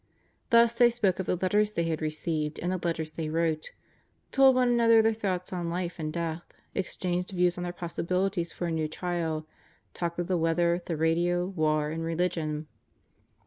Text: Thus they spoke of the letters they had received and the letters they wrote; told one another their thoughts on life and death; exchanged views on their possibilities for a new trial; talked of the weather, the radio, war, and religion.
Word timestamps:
Thus 0.49 0.73
they 0.73 0.89
spoke 0.89 1.19
of 1.19 1.27
the 1.27 1.35
letters 1.35 1.73
they 1.73 1.83
had 1.83 2.01
received 2.01 2.57
and 2.57 2.71
the 2.71 2.79
letters 2.83 3.11
they 3.11 3.29
wrote; 3.29 3.69
told 4.31 4.55
one 4.55 4.67
another 4.69 5.03
their 5.03 5.13
thoughts 5.13 5.53
on 5.53 5.69
life 5.69 5.99
and 5.99 6.11
death; 6.11 6.41
exchanged 6.73 7.29
views 7.33 7.55
on 7.55 7.63
their 7.63 7.71
possibilities 7.71 8.51
for 8.51 8.65
a 8.65 8.71
new 8.71 8.87
trial; 8.87 9.45
talked 9.93 10.17
of 10.17 10.25
the 10.25 10.39
weather, 10.39 10.81
the 10.87 10.97
radio, 10.97 11.45
war, 11.45 11.91
and 11.91 12.03
religion. 12.03 12.65